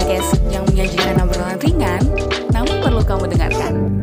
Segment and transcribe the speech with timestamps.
[0.00, 2.00] podcast yang menyajikan obrolan ringan,
[2.56, 4.00] namun perlu kamu dengarkan.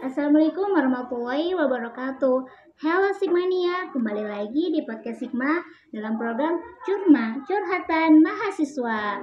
[0.00, 2.48] Assalamualaikum warahmatullahi wabarakatuh.
[2.80, 5.60] Halo Sigmania, kembali lagi di podcast Sigma
[5.92, 6.56] dalam program
[6.88, 9.20] Curma Curhatan Mahasiswa.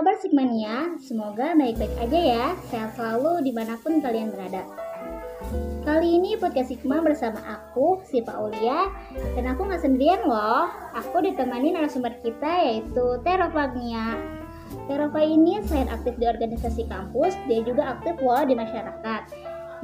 [0.00, 0.96] Kabar Sigmania?
[0.96, 4.64] Semoga baik-baik aja ya, sehat selalu di mana pun kalian berada.
[5.84, 8.88] Kali ini podcast Sigma bersama aku, si Paulia,
[9.36, 10.72] dan aku nggak sendirian loh.
[10.96, 14.16] Aku ditemani narasumber kita yaitu Terofagnia.
[14.88, 19.22] Terova ini selain aktif di organisasi kampus, dia juga aktif loh di masyarakat.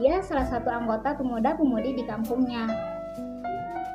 [0.00, 2.64] Dia salah satu anggota pemuda-pemudi di kampungnya.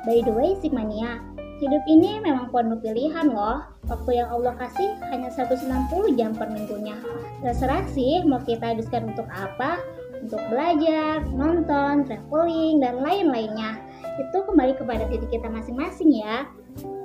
[0.06, 1.18] By the way, Sigmania,
[1.62, 3.62] hidup ini memang penuh pilihan loh.
[3.86, 6.98] Waktu yang Allah kasih hanya 160 jam per minggunya.
[7.38, 9.78] Terserah sih mau kita habiskan untuk apa,
[10.18, 13.78] untuk belajar, nonton, traveling, dan lain-lainnya.
[14.18, 16.50] Itu kembali kepada diri kita masing-masing ya.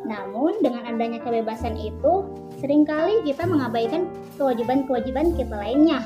[0.10, 2.26] Namun dengan adanya kebebasan itu,
[2.58, 4.10] sering kali kita mengabaikan
[4.42, 6.02] kewajiban-kewajiban kita lainnya.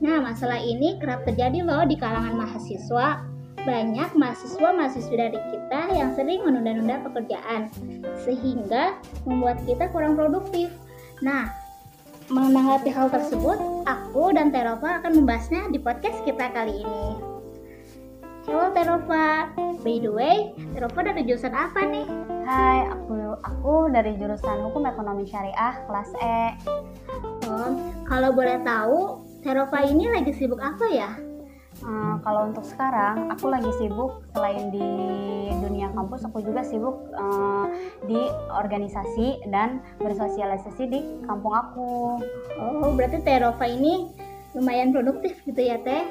[0.00, 3.33] Nah, masalah ini kerap terjadi loh di kalangan mahasiswa.
[3.64, 7.72] Banyak mahasiswa-mahasiswa dari kita yang sering menunda-nunda pekerjaan,
[8.20, 10.68] sehingga membuat kita kurang produktif.
[11.24, 11.48] Nah,
[12.28, 13.56] menanggapi hal tersebut,
[13.88, 17.06] aku dan Terova akan membahasnya di podcast kita kali ini.
[18.44, 19.48] Halo Terova,
[19.80, 22.04] by the way, Terova dari jurusan apa nih?
[22.44, 26.40] Hai, aku aku dari jurusan Hukum Ekonomi Syariah kelas E.
[27.48, 27.72] Oh,
[28.04, 31.16] kalau boleh tahu, Terova ini lagi sibuk apa ya?
[31.84, 34.88] Uh, kalau untuk sekarang, aku lagi sibuk selain di
[35.60, 37.68] dunia kampus, aku juga sibuk uh,
[38.08, 38.16] di
[38.48, 42.24] organisasi dan bersosialisasi di kampung aku.
[42.56, 44.08] Oh, berarti Terova ini
[44.56, 46.08] lumayan produktif gitu ya Teh?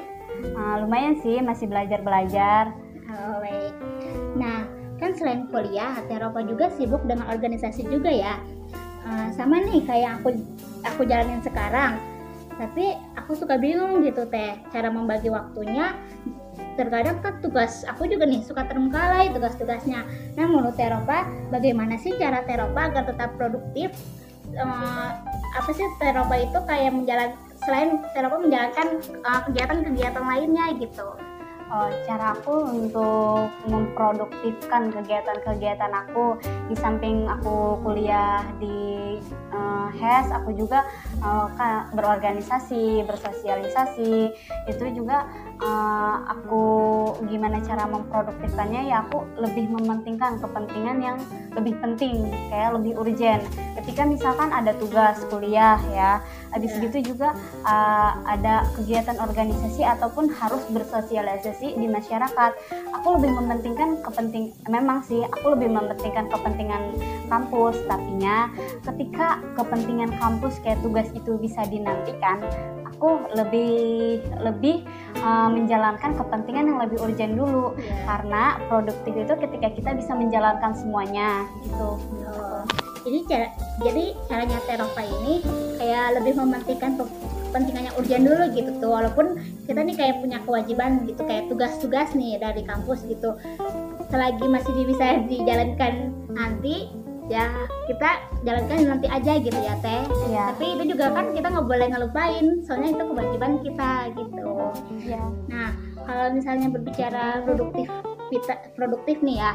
[0.54, 2.70] Uh, lumayan sih, masih belajar-belajar.
[3.10, 3.74] Oh, baik.
[4.38, 4.70] Nah,
[5.02, 8.38] kan selain kuliah, Terova juga sibuk dengan organisasi juga ya.
[9.02, 10.38] Uh, sama nih kayak aku
[10.86, 11.98] aku jalanin sekarang
[12.56, 14.58] tapi aku suka bingung gitu teh.
[14.70, 15.94] Cara membagi waktunya
[16.74, 20.06] terkadang kan tugas aku juga nih suka terbengkalai tugas-tugasnya.
[20.34, 23.94] Nah menurut Teropa bagaimana sih cara Teropa agar tetap produktif?
[24.54, 25.10] Uh,
[25.58, 27.34] apa sih Teropa itu kayak menjalan
[27.64, 29.02] selain Teropa menjalankan
[29.50, 31.33] kegiatan-kegiatan lainnya gitu
[31.74, 36.38] uh, cara aku untuk memproduktifkan kegiatan-kegiatan aku.
[36.70, 39.18] Di samping aku kuliah di
[39.50, 40.86] uh, HES aku juga
[41.20, 41.50] uh,
[41.92, 44.30] berorganisasi bersosialisasi.
[44.70, 45.26] Itu juga
[45.64, 46.62] uh, aku
[47.26, 51.18] gimana cara memproduktifkannya ya aku lebih mementingkan kepentingan yang
[51.56, 53.42] lebih penting kayak lebih urgent.
[53.80, 56.20] Ketika misalkan ada tugas kuliah ya
[56.52, 56.82] habis yeah.
[56.88, 57.34] gitu juga
[57.66, 62.50] uh, ada kegiatan organisasi ataupun harus bersosialisasi di masyarakat.
[63.00, 66.94] Aku lebih mementingkan kepenting memang sih aku lebih mementingkan kepentingan
[67.26, 67.80] kampus.
[67.88, 68.52] Tapinya
[68.84, 72.40] ketika kepentingan kampus kayak tugas itu bisa dinantikan
[72.94, 73.72] aku lebih
[74.38, 74.86] lebih
[75.18, 78.06] uh, menjalankan kepentingan yang lebih urgent dulu yeah.
[78.06, 81.98] karena produktif itu ketika kita bisa menjalankan semuanya gitu.
[82.30, 82.62] Oh.
[83.04, 83.46] Jadi cara
[83.84, 85.44] jadi caranya Terova ini
[85.76, 89.26] kayak lebih mementingkan kepentingannya urgent dulu gitu tuh walaupun
[89.68, 93.36] kita nih kayak punya kewajiban gitu kayak tugas-tugas nih dari kampus gitu
[94.08, 96.88] selagi masih bisa dijalankan nanti
[97.24, 97.48] ya
[97.88, 100.52] kita jalankan nanti aja gitu ya teh ya.
[100.52, 104.46] tapi itu juga kan kita nggak boleh ngelupain soalnya itu kewajiban kita gitu
[105.08, 105.24] ya.
[105.48, 105.70] nah
[106.04, 107.88] kalau misalnya berbicara produktif
[108.28, 109.52] kita produktif nih ya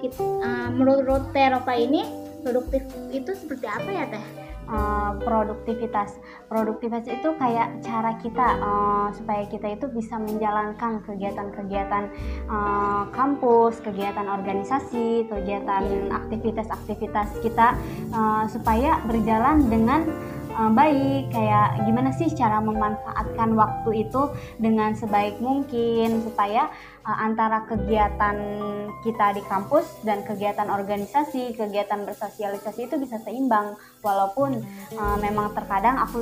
[0.00, 2.08] kita, uh, menurut Teropa ini
[2.42, 4.24] produktif itu seperti apa ya teh
[4.72, 6.16] uh, produktivitas.
[6.48, 12.04] Produktivitas itu kayak cara kita uh, supaya kita itu bisa menjalankan kegiatan-kegiatan
[12.48, 17.76] uh, kampus, kegiatan organisasi, kegiatan aktivitas-aktivitas kita
[18.16, 20.08] uh, supaya berjalan dengan
[20.56, 26.68] uh, baik kayak gimana sih cara memanfaatkan waktu itu dengan sebaik mungkin supaya
[27.04, 28.36] uh, antara kegiatan
[29.02, 34.62] kita di kampus dan kegiatan organisasi, kegiatan bersosialisasi itu bisa seimbang walaupun
[34.94, 36.20] uh, memang terkadang aku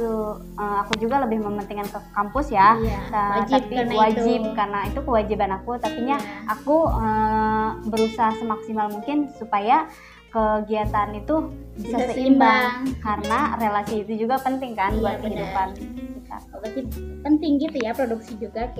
[0.56, 3.00] uh, aku juga lebih mementingkan ke kampus ya iya,
[3.44, 4.56] wajib tapi karena wajib itu.
[4.56, 6.18] karena itu kewajiban aku tapi iya.
[6.48, 9.86] aku uh, berusaha semaksimal mungkin supaya
[10.30, 11.36] kegiatan itu
[11.74, 15.26] bisa, bisa seimbang, seimbang karena relasi itu juga penting kan iya, buat benar.
[15.26, 16.36] kehidupan kita.
[16.54, 16.80] Oh, berarti
[17.26, 18.70] penting gitu ya produksi juga,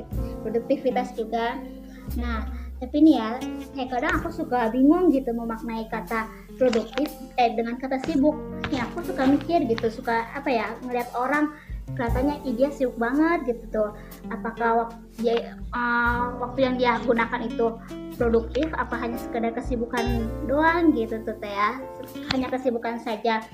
[0.46, 1.58] produktivitas juga.
[2.14, 2.46] Nah,
[2.78, 3.30] tapi nih ya,
[3.76, 8.38] kayak kadang aku suka bingung gitu memaknai kata produktif eh dengan kata sibuk.
[8.70, 11.50] Ya aku suka mikir gitu, suka apa ya ngeliat orang
[11.96, 13.90] kelihatannya ih, dia sibuk banget gitu tuh.
[14.30, 15.36] Apakah waktu dia
[15.74, 17.66] uh, waktu yang dia gunakan itu
[18.16, 18.68] produktif?
[18.76, 21.80] Apa hanya sekedar kesibukan doang gitu tuh teh ya?
[22.34, 23.44] Hanya kesibukan saja.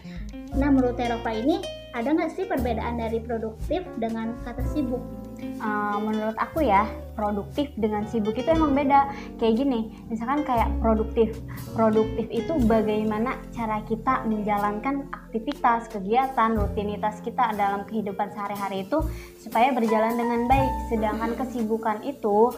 [0.56, 1.61] Nah menurut Teropa ini
[1.97, 5.00] ada nggak sih perbedaan dari produktif dengan kata sibuk
[5.56, 9.09] Uh, menurut aku ya produktif dengan sibuk itu emang beda.
[9.41, 9.81] Kayak gini
[10.12, 11.41] misalkan kayak produktif.
[11.73, 19.00] Produktif itu bagaimana cara kita menjalankan aktivitas kegiatan rutinitas kita dalam kehidupan sehari-hari itu
[19.41, 20.73] supaya berjalan dengan baik.
[20.93, 22.53] Sedangkan kesibukan itu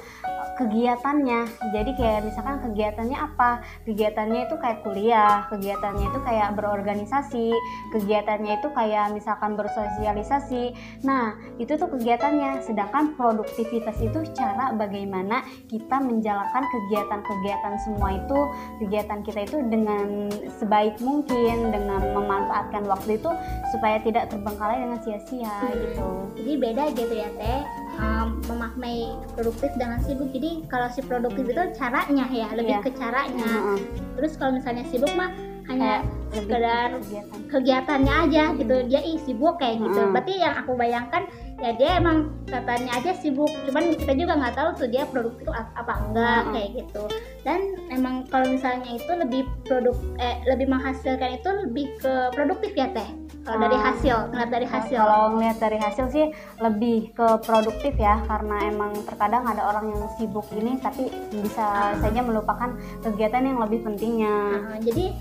[0.59, 1.71] kegiatannya.
[1.71, 3.63] Jadi kayak misalkan kegiatannya apa?
[3.87, 7.55] Kegiatannya itu kayak kuliah kegiatannya itu kayak berorganisasi
[7.95, 10.75] kegiatannya itu kayak misalkan bersosialisasi.
[11.07, 15.41] Nah itu tuh kegiatannya sedangkan produktivitas itu cara bagaimana
[15.73, 18.39] kita menjalankan kegiatan-kegiatan semua itu
[18.85, 20.29] kegiatan kita itu dengan
[20.61, 23.31] sebaik mungkin dengan memanfaatkan waktu itu
[23.73, 26.29] supaya tidak terbengkalai dengan sia-sia gitu.
[26.37, 27.61] Jadi beda gitu ya teh.
[27.99, 30.31] Um, memaknai produktif dengan sibuk.
[30.31, 32.85] Jadi kalau si produktif itu caranya ya lebih Iya.
[32.85, 33.49] ke caranya.
[33.49, 33.79] Heeh.
[34.15, 35.31] terus kalau misalnya sibuk mah
[35.69, 37.39] hanya Kayak sekedar kegiatan.
[37.49, 40.13] kegiatannya aja gitu dia ih sibuk kayak gitu Mm-mm.
[40.13, 41.23] berarti yang aku bayangkan
[41.57, 45.93] ya dia emang katanya aja sibuk cuman kita juga nggak tahu tuh dia produktif apa
[46.03, 46.53] enggak Mm-mm.
[46.53, 47.05] kayak gitu
[47.43, 52.93] dan emang kalau misalnya itu lebih produk eh lebih menghasilkan itu lebih ke produktif ya
[52.93, 53.09] teh
[53.43, 53.85] kalau dari Ah.
[53.89, 56.27] hasil ngeliat dari hasil Kalau ngeliat dari hasil sih
[56.61, 62.21] lebih ke produktif ya karena emang terkadang ada orang yang sibuk ini tapi bisa saja
[62.21, 64.37] melupakan kegiatan yang lebih pentingnya.
[64.69, 65.17] Nah, jadi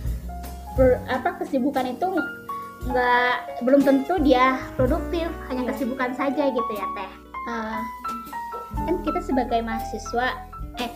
[0.77, 2.07] per- apa kesibukan itu
[2.87, 3.33] nggak
[3.65, 5.69] belum tentu dia produktif hanya Iya.
[5.73, 7.09] kesibukan saja gitu ya teh.
[7.47, 7.79] Eh,
[8.85, 10.27] kan kita sebagai mahasiswa
[10.77, 10.91] eh.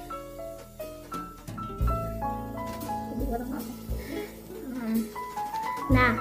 [5.92, 6.12] Nah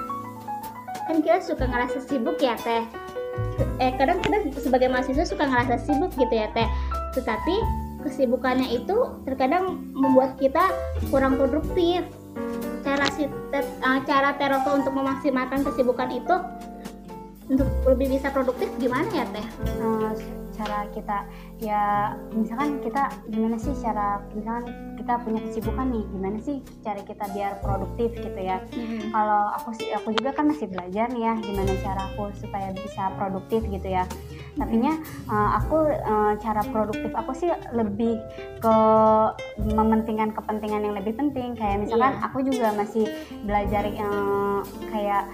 [1.07, 2.83] kan kita suka ngerasa sibuk ya teh.
[3.79, 6.67] Eh kadang kita sebagai mahasiswa suka ngerasa sibuk gitu ya teh.
[7.15, 7.55] Tetapi
[8.01, 8.97] kesibukannya itu
[9.29, 10.73] terkadang membuat kita
[11.13, 12.03] kurang produktif
[13.01, 16.37] cara si te- eh, cara Teroko untuk memaksimalkan kesibukan itu
[17.49, 19.47] untuk lebih bisa produktif gimana ya teh?
[19.81, 20.13] Eh,
[20.53, 21.25] cara kita
[21.65, 24.69] ya misalkan kita gimana sih cara misalkan
[25.01, 28.61] kita punya kesibukan nih gimana sih cara kita biar produktif gitu ya?
[29.09, 33.65] Kalau aku aku juga kan masih belajar nih ya gimana cara aku supaya bisa produktif
[33.65, 34.05] gitu ya
[34.55, 34.95] tapinya
[35.27, 38.19] eh, aku eh, cara produktif aku sih lebih
[38.59, 38.77] ke
[39.69, 42.25] mementingkan kepentingan yang lebih penting kayak misalkan Iya.
[42.25, 43.05] aku juga masih
[43.43, 45.25] belajar eh, kayak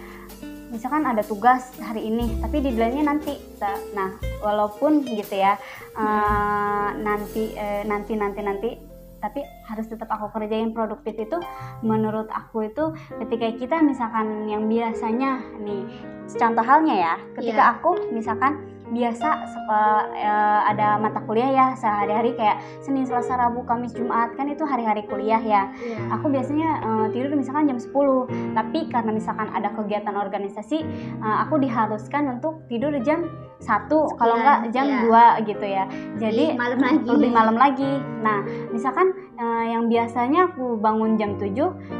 [0.67, 4.11] misalkan ada tugas hari ini tapi deadline-nya nanti Ta- nah
[4.41, 5.55] walaupun gitu ya
[5.95, 8.71] eh, nanti eh, nanti nanti nanti
[9.17, 11.39] tapi harus tetap aku kerjain produktif itu
[11.81, 15.83] menurut aku itu ketika kita misalkan yang biasanya nih
[16.29, 17.73] contoh halnya ya ketika Iya.
[17.73, 18.61] aku misalkan
[18.91, 24.47] biasa eh, eh, ada mata kuliah ya sehari-hari kayak Senin, Selasa, Rabu, Kamis, Jumat kan
[24.47, 25.69] itu hari-hari kuliah ya.
[25.77, 25.99] Iya.
[26.15, 30.79] aku biasanya eh, tidur misalkan jam 10 tapi karena misalkan ada kegiatan organisasi
[31.19, 33.27] eh, aku diharuskan untuk tidur jam
[33.59, 33.91] 1
[34.21, 34.87] kalau enggak jam.
[34.87, 35.85] 2 gitu ya.
[36.21, 37.07] Jadi jadi malam lagi.
[37.09, 37.93] lebih malam lagi.
[38.23, 38.39] Nah
[38.71, 41.53] misalkan eh, yang biasanya aku bangun jam 7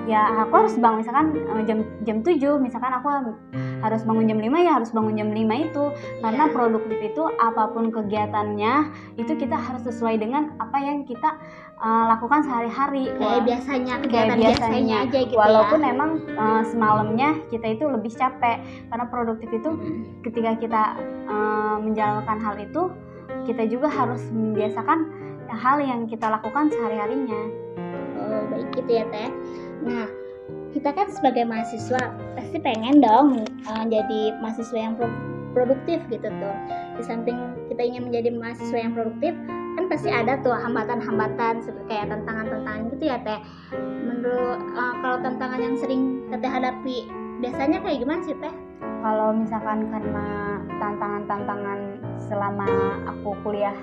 [0.09, 3.09] ya aku harus bangun misalkan eh, jam jam 7 misalkan aku
[3.85, 5.85] harus bangun jam 5 ya harus bangun jam 5 itu.
[6.25, 6.55] Karena Iya.
[6.55, 8.75] produktif itu apa pun kegiatannya
[9.21, 11.37] itu kita harus sesuai dengan apa yang kita
[11.77, 13.13] eh, lakukan sehari-hari.
[13.17, 17.85] Kayak Wah, biasanya kayak kegiatan biasanya aja gitu walaupun ya emang eh, semalamnya kita itu
[17.85, 18.57] lebih capek
[18.89, 19.71] karena produktif itu
[20.25, 20.83] ketika kita
[21.29, 22.83] eh, menjalankan hal itu
[23.47, 27.67] kita juga harus membiasakan hal yang kita lakukan sehari-harinya
[28.17, 29.31] Oh, baik gitu ya teh.
[29.87, 30.09] Nah,
[30.75, 35.21] kita kan sebagai mahasiswa pasti pengen dong uh, jadi mahasiswa yang pro-
[35.55, 36.57] produktif gitu tuh.
[36.99, 37.37] Di samping
[37.71, 39.33] kita ingin menjadi mahasiswa yang produktif,
[39.79, 43.41] kan pasti ada tuh hambatan-hambatan seperti kayak tantangan-tantangan gitu ya teh.
[44.03, 47.07] Menurut uh, kalau tantangan yang sering teteh hadapi,
[47.45, 48.55] biasanya kayak gimana sih teh?
[49.07, 51.79] kalau misalkan karena tantangan-tantangan
[52.27, 52.67] selama
[53.07, 53.77] aku kuliah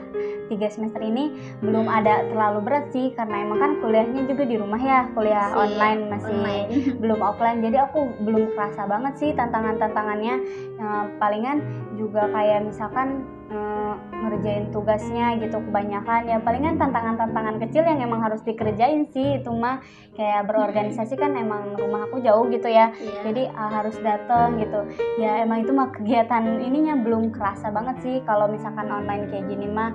[0.51, 4.81] tiga semester ini belum ada terlalu berat sih karena emang kan kuliahnya juga di rumah
[4.81, 6.67] ya kuliah Masih online masih Online.
[7.01, 10.35] belum offline jadi aku belum kerasa banget sih tantangan-tantangannya
[10.83, 11.63] Eh, palingan
[11.95, 13.95] juga kayak misalkan eh,
[14.33, 16.25] ngerjain tugasnya gitu kebanyakan.
[16.25, 19.85] Ya palingan tantangan-tantangan kecil yang emang harus dikerjain sih itu mah
[20.17, 22.89] kayak berorganisasi kan emang rumah aku jauh gitu ya.
[22.97, 23.21] Iya.
[23.29, 24.89] jadi uh, harus datang gitu.
[25.21, 28.15] Ya emang itu mah kegiatan ininya belum kerasa banget sih.
[28.25, 29.93] Kalau misalkan online kayak gini mah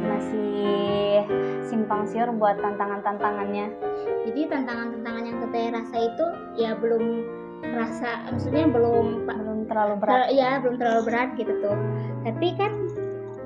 [0.00, 1.22] masih
[1.68, 3.70] simpang siur buat tantangan-tantangannya.
[4.26, 6.26] Jadi tantangan-tantangan yang teteh rasa itu
[6.56, 7.04] ya belum
[7.60, 10.16] merasa maksudnya belum belum terlalu berat.
[10.28, 11.76] Ter- ya belum terlalu berat gitu tuh.
[12.24, 12.72] Tapi kan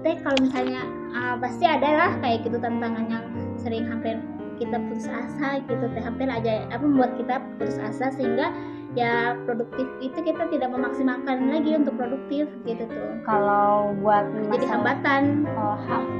[0.04, 3.25] teh kalau misalnya ah, pasti ada lah kayak gitu tantangan yang
[3.56, 4.20] sering hampir
[4.54, 5.99] kita putus asa gitu teh.
[5.99, 8.52] Hampir aja apa membuat kita putus asa sehingga
[8.94, 13.11] ya produktif itu kita tidak memaksimalkan lagi untuk produktif gitu tuh.
[13.25, 15.23] Kalau buat jadi masalah- hambatan.
[15.56, 16.11] Oh, ha-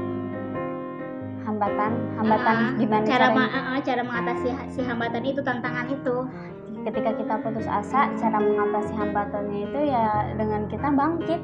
[1.45, 1.91] hambatan?
[2.17, 3.37] Hambatan Ah, gimana cara caranya?
[3.37, 6.15] ma- ah, cara mengatasi si hambatan itu tantangan itu
[6.85, 11.41] ketika kita putus asa cara mengatasi hambatannya itu ya dengan kita bangkit.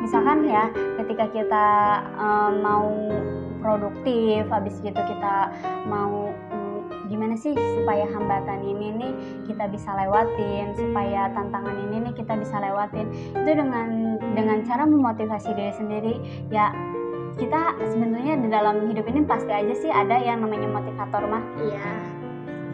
[0.00, 0.70] Misalkan ya
[1.02, 1.66] ketika kita
[2.14, 2.88] eh, mau
[3.58, 5.50] produktif habis gitu kita
[5.90, 9.12] mau mm, gimana sih supaya hambatan ini nih
[9.50, 13.10] kita bisa lewatin supaya tantangan ini nih kita bisa lewatin.
[13.34, 16.14] Itu dengan dengan cara memotivasi diri sendiri.
[16.54, 16.70] Ya
[17.34, 21.42] kita sebenarnya di dalam hidup ini pasti aja sih ada yang namanya motivator mah.
[21.58, 21.88] Iya.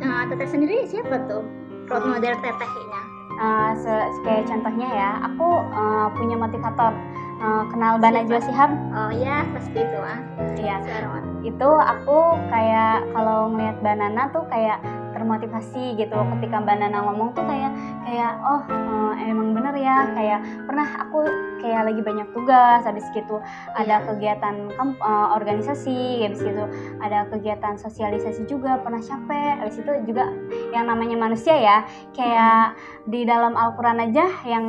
[0.04, 6.12] Nah teteh sendiri siapa tuh role model tetehnya Uh, se- kayak contohnya ya, aku uh,
[6.12, 6.92] punya motivator.
[7.40, 8.28] Uh, kenal Bana Siapa?
[8.28, 8.70] Jua Sihab?
[8.92, 10.20] oh ya pasti itu ah
[10.60, 10.76] Iya.
[10.84, 12.18] sekarang Itu aku
[12.52, 14.76] kayak kalau ngeliat Banana tuh kayak
[15.20, 16.16] termotivasi gitu.
[16.16, 17.76] Ketika Banana ngomong tuh kayak
[18.08, 20.08] kayak oh uh, emang bener ya.
[20.16, 21.20] Kayak pernah aku
[21.60, 23.36] kayak lagi banyak tugas, habis gitu
[23.76, 24.06] ada Iya.
[24.08, 26.64] kegiatan kamp- uh, organisasi, habis gitu
[27.04, 29.60] ada kegiatan sosialisasi juga pernah capek.
[29.60, 30.24] Habis itu juga
[30.72, 31.84] yang namanya manusia ya,
[32.16, 34.64] kayak di dalam Al-Quran aja yang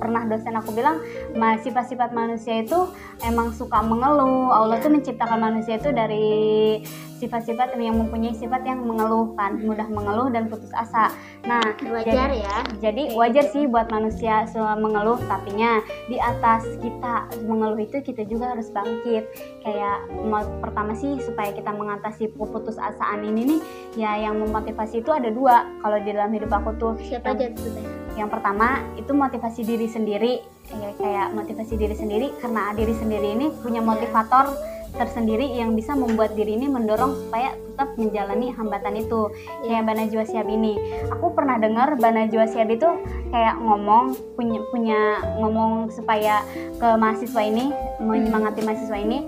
[0.00, 0.96] pernah dosen aku bilang
[1.36, 2.88] sifat-sifat manusia itu
[3.20, 4.84] emang suka mengeluh Allah Iya.
[4.88, 6.80] tuh menciptakan manusia itu dari
[7.20, 11.12] sifat-sifat yang mempunyai sifat yang mengeluh kan mudah mengeluh dan putus asa.
[11.44, 12.56] Nah wajar ya.
[12.80, 17.28] jadi wajar sih buat manusia semua mengeluh tapinya di atas kita.
[17.44, 19.24] Mengeluh itu kita juga harus bangkit.
[19.64, 23.60] Kayak mau- pertama sih supaya kita mengatasi putus asaan ini nih
[23.96, 25.66] ya yang memotivasi itu ada dua.
[25.80, 29.88] Kalau di dalam hidup aku tuh siapa yang- aja tuh yang pertama itu motivasi diri
[29.88, 30.34] sendiri.
[30.70, 32.26] Ya, kayak motivasi diri sendiri.
[32.38, 34.50] Karena diri sendiri ini punya motivator
[34.94, 39.30] tersendiri yang bisa membuat diri ini mendorong supaya tetap menjalani hambatan itu.
[39.64, 40.76] Kayak Bana Jua Siap ini
[41.08, 42.88] aku pernah dengar Bana Jua Siap itu
[43.30, 45.00] kayak ngomong punya punya
[45.38, 46.42] ngomong supaya
[46.76, 47.70] ke mahasiswa ini
[48.02, 49.18] menyemangati mahasiswa ini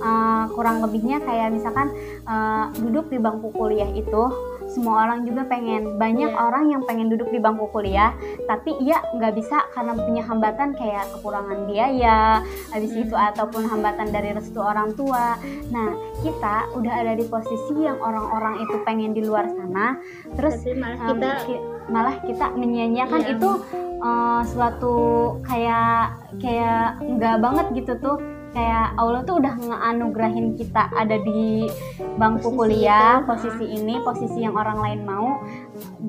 [0.00, 1.92] eh, kurang lebihnya kayak misalkan
[2.24, 4.22] eh, duduk di bangku kuliah itu
[4.70, 6.38] semua orang juga pengen banyak Iya.
[6.38, 11.10] orang yang pengen duduk di bangku kuliah tapi ia nggak bisa karena punya hambatan kayak
[11.10, 13.02] kekurangan biaya habis Hmm.
[13.02, 15.34] itu ataupun hambatan dari restu orang tua
[15.68, 19.98] nah kita udah ada di posisi yang orang-orang itu pengen di luar sana
[20.32, 23.30] terus tapi malah um, kita ki- malah kita menyia-nyiakan Iya.
[23.34, 23.50] itu
[23.98, 24.94] uh, suatu
[25.42, 26.00] kayak
[26.38, 28.16] kayak nggak banget gitu tuh
[28.50, 31.70] kayak Allah tuh udah ngeanugerahin kita ada di
[32.18, 35.28] bangku Posisi kuliah itu, posisi ini posisi yang orang lain mau.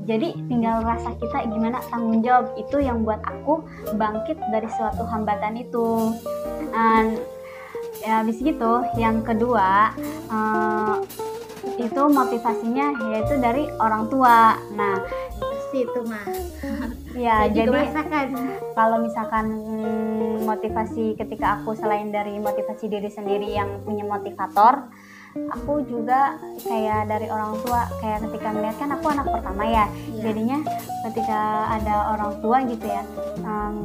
[0.09, 3.61] Jadi tinggal rasa kita gimana tanggung jawab itu yang buat aku
[3.95, 6.17] bangkit dari suatu hambatan itu.
[6.73, 7.21] Dan,
[8.01, 9.93] ya habis gitu yang kedua
[10.33, 10.95] eh,
[11.77, 14.57] itu motivasinya yaitu dari orang tua.
[14.73, 14.97] Nah
[15.71, 16.25] pasti itu mah
[17.15, 17.79] ya saya jadi
[18.75, 24.91] kalau misalkan mm, motivasi ketika aku selain dari motivasi diri sendiri yang punya motivator
[25.31, 26.35] aku juga
[26.67, 30.21] kayak dari orang tua kayak ketika melihat kan aku anak pertama ya Iya.
[30.27, 30.57] jadinya
[31.07, 31.39] ketika
[31.71, 33.03] ada orang tua gitu ya
[33.39, 33.75] em,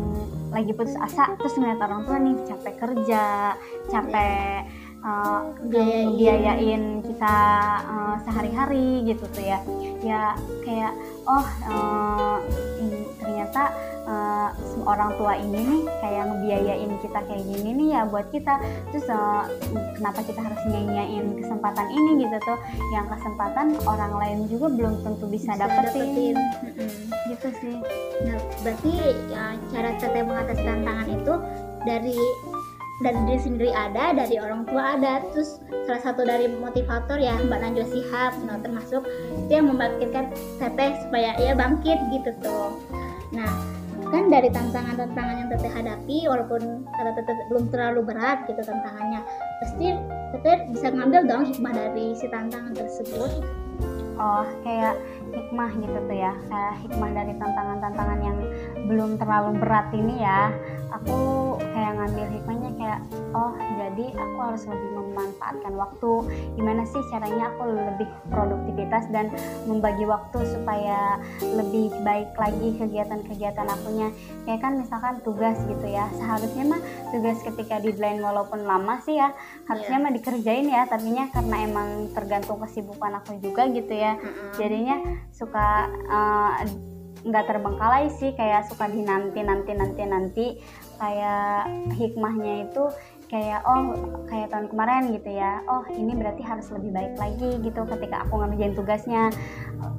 [0.51, 3.55] lagi putus asa terus ngeliat orang tua nih capek kerja
[3.95, 4.59] capek
[5.07, 6.09] eh, Biayain.
[6.19, 7.37] biayain kita
[7.87, 9.59] eh, sehari-hari gitu tuh ya.
[10.03, 10.35] Ya
[10.67, 10.93] kayak
[11.27, 11.47] oh
[12.83, 13.71] ini ternyata
[14.07, 14.49] eh,
[14.87, 18.59] orang tua ini nih kayak ngebiayain kita kayak gini nih ya buat kita.
[18.91, 19.43] Terus eh,
[19.99, 22.59] kenapa kita harus nyanyain kesempatan ini gitu tuh?
[22.95, 26.91] Yang kesempatan orang lain juga belum tentu bisa, dapetin, Mm-mm.
[27.33, 27.77] gitu sih.
[28.27, 28.93] Nah, berarti
[29.33, 31.35] ya, cara teteh mengatasi tantangan itu
[31.87, 32.19] dari
[33.05, 37.61] dari diri sendiri ada, dari orang tua ada, terus salah satu dari motivator ya Mbak
[37.61, 39.05] Najwa Sihab, nah termasuk
[39.45, 42.81] itu yang membangkitkan teteh supaya ya bangkit gitu tuh.
[43.37, 43.53] Nah,
[44.09, 49.21] kan dari tantangan-tantangan yang teteh hadapi, walaupun kata teteh belum terlalu berat gitu tantangannya,
[49.61, 49.87] pasti
[50.33, 53.45] teteh bisa ngambil dong hikmah dari si tantangan tersebut.
[54.17, 54.97] oh kayak
[55.33, 56.33] hikmah gitu tuh ya.
[56.47, 58.39] Kayak hikmah dari tantangan-tantangan yang
[58.87, 60.53] belum terlalu berat ini ya.
[61.03, 61.19] Aku
[61.59, 63.01] kayak ngambil hikmahnya kayak
[63.35, 66.13] oh jadi aku harus lebih memanfaatkan waktu.
[66.57, 69.33] Gimana sih caranya aku lebih produktivitas dan
[69.65, 74.09] membagi waktu supaya lebih baik lagi kegiatan-kegiatan akunya?
[74.45, 76.07] Kayak kan misalkan tugas gitu ya.
[76.17, 76.81] Seharusnya mah
[77.11, 79.33] tugas ketika deadline walaupun lama sih ya
[79.67, 80.85] harusnya mah dikerjain ya.
[80.85, 84.21] Tapinya karena emang tergantung kesibukan aku juga gitu ya.
[84.61, 85.01] Jadinya
[85.35, 86.53] suka eh,
[87.27, 90.03] nggak terbengkalai sih kayak suka di nanti nanti nanti.
[90.07, 90.47] Nanti
[90.97, 92.89] kayak hikmahnya itu
[93.27, 93.91] kayak oh
[94.31, 98.35] kayak tahun kemarin gitu ya oh ini berarti harus lebih baik lagi gitu ketika aku
[98.43, 99.35] ngerjain tugasnya.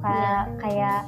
[0.00, 1.00] Kayak kayak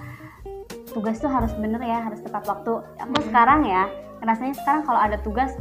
[0.90, 2.84] tugas tuh harus bener ya harus tepat waktu.
[3.00, 3.88] Aku sekarang ya
[4.20, 5.56] rasanya sekarang kalau ada tugas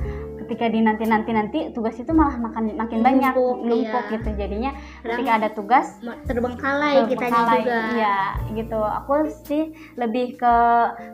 [0.49, 4.13] ketika di nanti nanti nanti tugas itu malah makan makin banyak Numpuk, iya.
[4.17, 5.85] gitu jadinya Kadang ketika ada tugas
[6.25, 7.61] terbengkalai terbengkalai.
[7.61, 8.19] juga Iya,
[8.57, 8.79] gitu.
[8.81, 9.13] Aku
[9.45, 10.55] sih lebih ke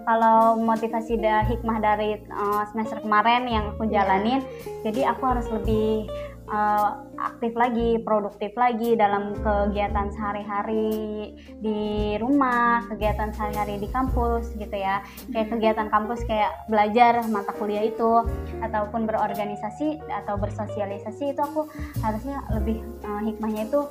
[0.08, 4.08] kalau motivasi da hikmah dari uh, semester kemarin yang aku Iya.
[4.08, 4.40] jalanin.
[4.88, 6.08] Jadi aku harus lebih
[6.50, 11.80] uh, aktif lagi, produktif lagi dalam kegiatan sehari-hari di
[12.22, 15.02] rumah, kegiatan sehari-hari di kampus gitu ya.
[15.34, 18.26] Kayak kegiatan kampus kayak belajar mata kuliah itu
[18.62, 21.70] ataupun berorganisasi atau bersosialisasi itu aku
[22.02, 23.82] harusnya lebih uh, hikmahnya itu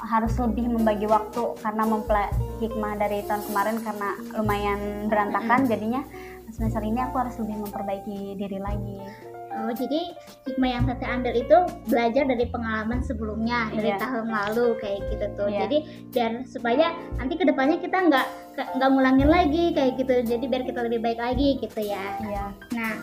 [0.00, 2.30] harus lebih membagi waktu karena mempelai
[2.62, 6.02] hikmah dari tahun kemarin karena lumayan berantakan jadinya.
[6.50, 10.14] Semester ini aku harus lebih memperbaiki diri lagi Oh, jadi
[10.46, 13.98] hikmah yang saya ambil itu belajar dari pengalaman sebelumnya dari Iya.
[13.98, 15.48] tahun lalu kayak gitu tuh.
[15.50, 15.66] Iya.
[15.66, 15.78] Jadi
[16.08, 16.86] biar supaya
[17.18, 18.26] nanti ke depannya kita nggak
[18.78, 20.22] nggak ngulangin lagi kayak gitu.
[20.22, 22.04] Jadi biar kita lebih baik lagi gitu ya.
[22.20, 22.94] iya Nah,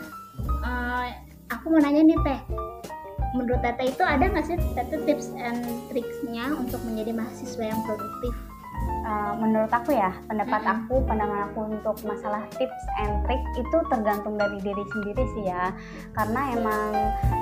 [0.64, 1.08] eh,
[1.48, 2.40] aku mau nanya nih teh,
[3.32, 8.32] menurut teteh itu ada nggak sih teteh tips and tricksnya untuk menjadi mahasiswa yang produktif?
[9.08, 10.74] Uh, menurut aku ya pendapat Mm-mm.
[10.84, 15.72] aku pandangan aku untuk masalah tips and trick itu tergantung dari diri sendiri sih ya
[16.12, 16.92] karena emang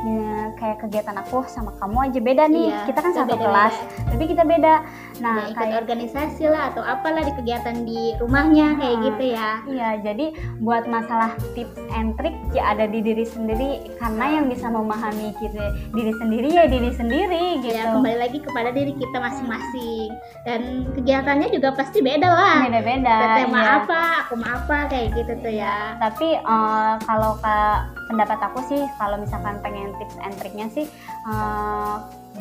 [0.06, 3.46] ya, kayak kegiatan aku sama kamu aja beda nih Iya, kita kan kita satu beda-beda.
[3.50, 3.74] kelas
[4.06, 4.74] tapi kita beda
[5.16, 9.06] nah Nah, ikut kayak organisasi lah atau apalah di kegiatan di rumahnya kayak Hmm.
[9.10, 9.50] gitu ya.
[9.66, 10.26] Iya, jadi
[10.60, 15.66] buat masalah tips and trick ya ada di diri sendiri karena yang bisa memahami kita
[15.90, 17.74] diri sendiri ya diri sendiri gitu.
[17.74, 20.08] Ya kembali lagi kepada diri kita masing-masing
[20.44, 20.60] dan
[21.26, 22.56] kegiatannya juga pasti beda lah.
[22.62, 23.16] Beda-beda.
[23.18, 23.74] Teteh mah iya.
[23.82, 25.98] apa, aku mah apa kayak gitu tuh ya.
[25.98, 27.56] Tapi eh, kalau ke
[28.06, 30.86] pendapat aku sih kalau misalkan pengen tips and triknya sih
[31.26, 31.94] eh,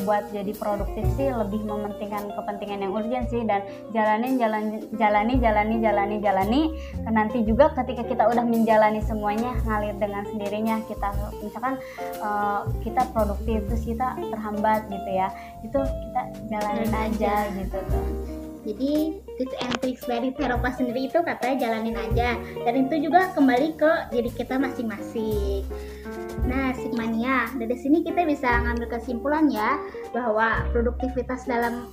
[0.06, 3.64] buat jadi produktif sih lebih mementingkan kepentingan yang urgent sih dan
[3.96, 6.62] jalanin jalan jalani jalani jalani jalani
[7.08, 11.10] Dan nanti juga ketika kita udah menjalani semuanya ngalir dengan sendirinya kita
[11.42, 15.34] misalkan eh, kita produktif terus kita terhambat gitu ya
[15.66, 16.22] itu kita
[16.54, 17.56] jalanin Jalanin aja aja.
[17.58, 18.35] gitu tuh
[18.66, 22.34] Jadi tips and tricks dari Teropa sendiri itu katanya jalanin aja
[22.66, 25.62] dan itu juga kembali ke diri kita masing-masing.
[26.50, 29.78] Nah, Sigmania, dari sini kita bisa ngambil kesimpulan ya
[30.14, 31.90] bahwa produktivitas dalam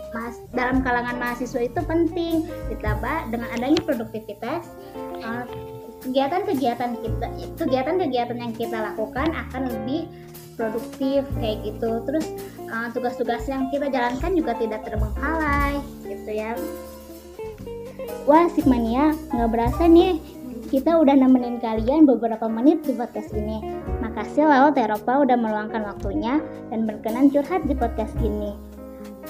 [0.57, 4.73] dalam kalangan mahasiswa itu penting ditambah dengan adanya produktivitas
[5.21, 5.45] eh,
[6.03, 7.27] kegiatan-kegiatan kita
[7.63, 10.11] kegiatan-kegiatan yang kita lakukan akan lebih
[10.55, 12.27] produktif kayak gitu terus
[12.63, 16.53] eh, tugas-tugas yang kita jalankan juga tidak terbengkalai gitu ya
[18.25, 20.21] wah Sigmania nggak berasa nih
[20.73, 23.61] kita udah nemenin kalian beberapa menit di podcast ini.
[24.01, 26.41] Makasih loh Teropa udah meluangkan waktunya
[26.73, 28.57] dan berkenan curhat di podcast ini.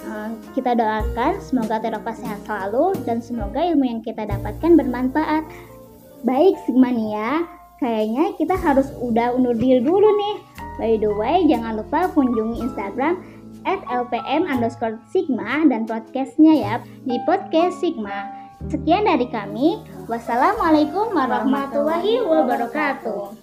[0.02, 5.42] Eh, kita doakan semoga Teropa sehat selalu dan semoga ilmu yang kita dapatkan bermanfaat.
[6.22, 7.42] Baik Sigmania,
[7.82, 10.36] kayaknya kita harus udah undur diri dulu nih.
[10.80, 13.20] By the way, jangan lupa kunjungi Instagram
[13.62, 13.80] at
[14.48, 16.74] underscore sigma dan podcastnya ya
[17.06, 18.26] di podcast sigma.
[18.70, 19.82] Sekian dari kami.
[20.06, 23.34] Wassalamualaikum warahmatullahi wabarakatuh.